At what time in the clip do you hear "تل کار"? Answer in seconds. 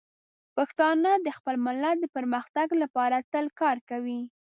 3.31-3.77